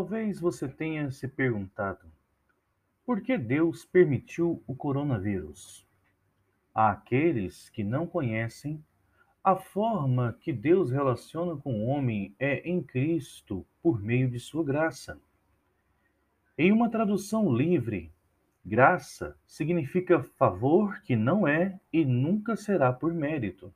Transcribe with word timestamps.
Talvez 0.00 0.40
você 0.40 0.66
tenha 0.66 1.10
se 1.10 1.28
perguntado 1.28 2.06
por 3.04 3.20
que 3.20 3.36
Deus 3.36 3.84
permitiu 3.84 4.62
o 4.66 4.74
coronavírus. 4.74 5.86
Há 6.74 6.92
aqueles 6.92 7.68
que 7.68 7.84
não 7.84 8.06
conhecem 8.06 8.82
a 9.44 9.54
forma 9.54 10.34
que 10.40 10.54
Deus 10.54 10.90
relaciona 10.90 11.54
com 11.54 11.74
o 11.74 11.84
homem 11.84 12.34
é 12.38 12.66
em 12.66 12.82
Cristo 12.82 13.66
por 13.82 14.00
meio 14.00 14.30
de 14.30 14.40
sua 14.40 14.64
graça. 14.64 15.20
Em 16.56 16.72
uma 16.72 16.88
tradução 16.88 17.54
livre, 17.54 18.10
graça 18.64 19.36
significa 19.46 20.22
favor 20.22 21.02
que 21.02 21.14
não 21.14 21.46
é 21.46 21.78
e 21.92 22.06
nunca 22.06 22.56
será 22.56 22.90
por 22.90 23.12
mérito. 23.12 23.70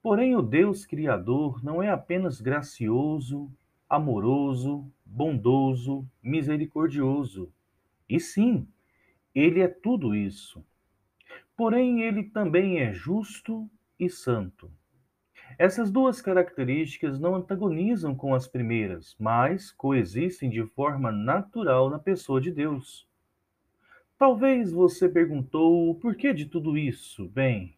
Porém, 0.00 0.36
o 0.36 0.40
Deus 0.40 0.86
Criador 0.86 1.64
não 1.64 1.82
é 1.82 1.90
apenas 1.90 2.40
gracioso, 2.40 3.50
amoroso, 3.90 4.88
bondoso, 5.10 6.08
misericordioso. 6.22 7.52
E 8.08 8.20
sim, 8.20 8.66
ele 9.34 9.60
é 9.60 9.68
tudo 9.68 10.14
isso. 10.14 10.64
Porém, 11.56 12.02
ele 12.02 12.22
também 12.22 12.78
é 12.78 12.92
justo 12.92 13.68
e 13.98 14.08
santo. 14.08 14.70
Essas 15.58 15.90
duas 15.90 16.22
características 16.22 17.18
não 17.18 17.34
antagonizam 17.34 18.14
com 18.14 18.34
as 18.34 18.46
primeiras, 18.46 19.16
mas 19.18 19.72
coexistem 19.72 20.48
de 20.48 20.64
forma 20.64 21.10
natural 21.10 21.90
na 21.90 21.98
pessoa 21.98 22.40
de 22.40 22.52
Deus. 22.52 23.06
Talvez 24.16 24.70
você 24.70 25.08
perguntou 25.08 25.90
o 25.90 25.94
porquê 25.96 26.32
de 26.32 26.46
tudo 26.46 26.78
isso. 26.78 27.28
Bem, 27.28 27.76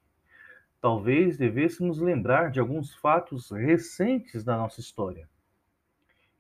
talvez 0.80 1.38
devêssemos 1.38 1.98
lembrar 1.98 2.50
de 2.50 2.60
alguns 2.60 2.94
fatos 2.94 3.50
recentes 3.50 4.44
da 4.44 4.56
nossa 4.56 4.80
história. 4.80 5.31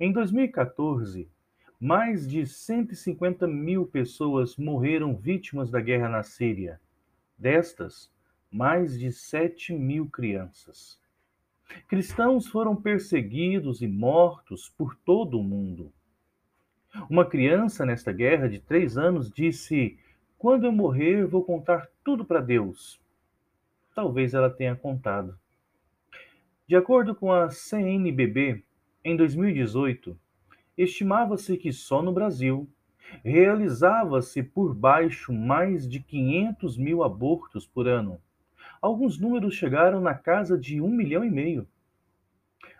Em 0.04 0.10
2014, 0.10 1.30
mais 1.78 2.28
de 2.28 2.44
150 2.44 3.46
mil 3.46 3.86
pessoas 3.86 4.56
morreram 4.56 5.14
vítimas 5.14 5.70
da 5.70 5.80
guerra 5.80 6.08
na 6.08 6.24
Síria. 6.24 6.80
Destas, 7.38 8.10
mais 8.50 8.98
de 8.98 9.12
7 9.12 9.72
mil 9.72 10.10
crianças. 10.10 11.00
Cristãos 11.86 12.48
foram 12.48 12.74
perseguidos 12.74 13.80
e 13.80 13.86
mortos 13.86 14.68
por 14.76 14.96
todo 15.04 15.38
o 15.38 15.44
mundo. 15.44 15.92
Uma 17.08 17.24
criança 17.24 17.86
nesta 17.86 18.10
guerra 18.10 18.48
de 18.48 18.58
três 18.58 18.98
anos 18.98 19.30
disse: 19.30 19.96
Quando 20.36 20.66
eu 20.66 20.72
morrer, 20.72 21.26
vou 21.26 21.44
contar 21.44 21.88
tudo 22.02 22.24
para 22.24 22.40
Deus. 22.40 23.00
Talvez 23.94 24.34
ela 24.34 24.50
tenha 24.50 24.74
contado. 24.74 25.38
De 26.66 26.74
acordo 26.74 27.14
com 27.14 27.30
a 27.30 27.50
CNBB, 27.50 28.64
em 29.04 29.16
2018, 29.16 30.16
estimava-se 30.76 31.56
que 31.56 31.72
só 31.72 32.02
no 32.02 32.12
Brasil 32.12 32.68
realizava-se 33.24 34.42
por 34.42 34.74
baixo 34.74 35.32
mais 35.32 35.88
de 35.88 36.00
500 36.00 36.78
mil 36.78 37.02
abortos 37.02 37.66
por 37.66 37.88
ano. 37.88 38.20
Alguns 38.80 39.18
números 39.18 39.54
chegaram 39.54 40.00
na 40.00 40.14
casa 40.14 40.58
de 40.58 40.80
um 40.80 40.88
milhão 40.88 41.24
e 41.24 41.30
meio. 41.30 41.66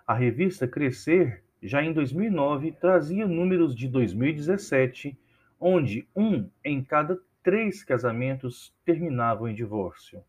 A 0.06 0.15
revista 0.15 0.66
Crescer, 0.66 1.43
já 1.62 1.82
em 1.82 1.93
2009, 1.93 2.72
trazia 2.72 3.27
números 3.27 3.75
de 3.75 3.88
2017, 3.88 5.19
onde 5.61 6.06
um 6.15 6.49
em 6.65 6.82
cada 6.82 7.19
três 7.43 7.84
casamentos 7.84 8.75
terminavam 8.84 9.49
em 9.49 9.55
divórcio. 9.55 10.22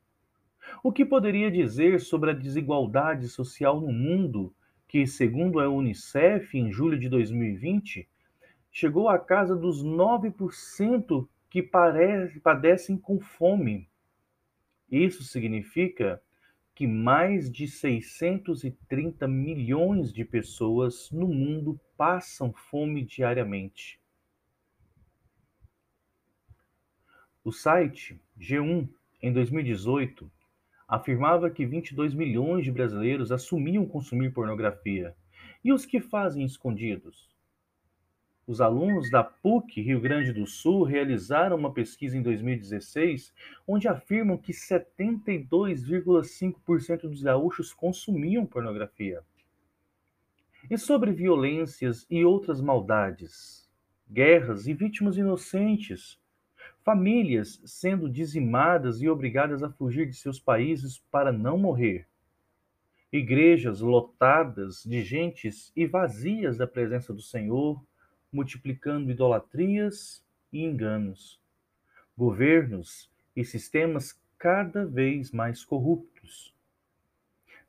O 0.84 0.92
que 0.92 1.06
poderia 1.06 1.52
dizer 1.52 2.00
sobre 2.00 2.32
a 2.32 2.34
desigualdade 2.34 3.28
social 3.28 3.80
no 3.80 3.92
mundo 3.92 4.54
que, 4.94 5.08
segundo 5.08 5.60
a 5.60 5.68
Unicef, 5.68 6.56
em 6.56 6.72
julho 6.72 7.00
de 7.00 7.10
2020, 7.10 8.08
chegou 8.72 9.10
à 9.10 9.18
casa 9.18 9.56
dos 9.56 9.84
9% 9.84 11.28
que 11.50 11.64
padecem 11.64 12.96
com 12.96 13.20
fome. 13.20 13.90
Isso 14.92 15.24
significa 15.24 16.22
que 16.76 16.86
mais 16.86 17.52
de 17.52 17.68
630 17.68 19.28
milhões 19.28 20.14
de 20.14 20.24
pessoas 20.24 21.10
no 21.10 21.28
mundo 21.28 21.82
passam 21.98 22.54
fome 22.54 23.04
diariamente. 23.04 24.00
O 27.44 27.52
site 27.52 28.22
G1, 28.40 28.88
em 29.24 29.34
2018, 29.34 30.32
afirmava 30.94 31.50
que 31.50 31.66
22 31.66 32.14
milhões 32.14 32.64
de 32.64 32.72
brasileiros 32.72 33.32
assumiam 33.32 33.84
consumir 33.84 34.32
pornografia. 34.32 35.16
E 35.64 35.74
os 35.74 35.88
que 35.88 36.00
fazem 36.00 36.46
escondidos? 36.46 37.34
Os 38.46 38.62
alunos 38.62 39.10
da 39.10 39.24
PUC 39.24 39.82
Rio 39.82 40.00
Grande 40.00 40.32
do 40.32 40.46
Sul 40.46 40.84
realizaram 40.84 41.58
uma 41.58 41.74
pesquisa 41.74 42.16
em 42.16 42.22
2016 42.22 43.34
onde 43.68 43.88
afirmam 43.88 44.38
que 44.38 44.54
72,5% 44.54 47.10
dos 47.10 47.24
gaúchos 47.24 47.74
consumiam 47.74 48.46
pornografia. 48.46 49.24
E 50.70 50.78
sobre 50.78 51.12
violências 51.12 52.06
e 52.08 52.24
outras 52.24 52.62
maldades, 52.62 53.68
guerras 54.12 54.68
e 54.68 54.76
vítimas 54.76 55.18
inocentes, 55.18 56.22
famílias 56.84 57.62
sendo 57.66 58.10
dizimadas 58.10 59.02
e 59.02 59.10
obrigadas 59.10 59.64
a 59.64 59.70
fugir 59.70 60.08
de 60.08 60.16
seus 60.16 60.40
países 60.40 61.00
para 61.10 61.32
não 61.32 61.58
morrer, 61.58 62.08
igrejas 63.12 63.80
lotadas 63.80 64.84
de 64.84 65.02
gentes 65.04 65.72
e 65.76 65.86
vazias 65.86 66.58
da 66.58 66.68
presença 66.68 67.14
do 67.14 67.22
Senhor, 67.22 67.82
multiplicando 68.32 69.12
idolatrias 69.12 70.26
e 70.52 70.64
enganos, 70.64 71.40
governos 72.18 73.10
e 73.36 73.46
sistemas 73.46 74.20
cada 74.38 74.86
vez 74.86 75.32
mais 75.32 75.64
corruptos. 75.64 76.54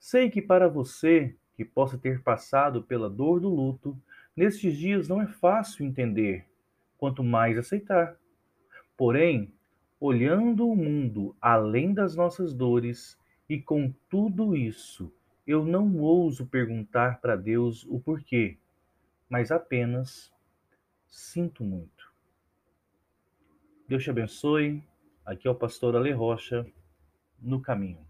Sei 0.00 0.28
que 0.30 0.42
para 0.42 0.68
você, 0.68 1.36
que 1.54 1.64
possa 1.64 1.96
ter 1.96 2.22
passado 2.22 2.82
pela 2.82 3.08
dor 3.08 3.38
do 3.38 3.48
luto, 3.48 3.96
nestes 4.34 4.76
dias 4.76 5.08
não 5.08 5.22
é 5.22 5.26
fácil 5.26 5.86
entender, 5.86 6.46
quanto 6.98 7.22
mais 7.22 7.56
aceitar. 7.56 8.16
Porém, 8.96 9.52
olhando 9.98 10.68
o 10.68 10.76
mundo 10.76 11.34
além 11.40 11.92
das 11.92 12.14
nossas 12.14 12.54
dores, 12.54 13.18
e 13.48 13.60
com 13.60 13.92
tudo 14.08 14.56
isso, 14.56 15.12
eu 15.46 15.64
não 15.64 15.98
ouso 15.98 16.46
perguntar 16.46 17.20
para 17.20 17.36
Deus 17.36 17.84
o 17.84 18.00
porquê, 18.00 18.56
mas 19.28 19.50
apenas 19.50 20.32
sinto 21.06 21.62
muito. 21.62 22.12
Deus 23.86 24.02
te 24.02 24.10
abençoe. 24.10 24.82
Aqui 25.24 25.46
é 25.46 25.50
o 25.50 25.54
pastor 25.54 25.96
Ale 25.96 26.12
Rocha, 26.12 26.66
no 27.40 27.60
caminho. 27.60 28.04